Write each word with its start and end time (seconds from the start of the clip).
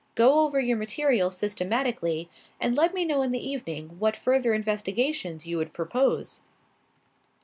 Go 0.15 0.39
over 0.39 0.59
your 0.59 0.77
material 0.77 1.29
systematically, 1.29 2.27
and 2.59 2.75
let 2.75 2.91
me 2.91 3.05
know 3.05 3.21
in 3.21 3.29
the 3.29 3.47
evening 3.47 3.99
what 3.99 4.17
further 4.17 4.51
investigations 4.51 5.45
you 5.45 5.57
would 5.59 5.73
propose." 5.73 6.41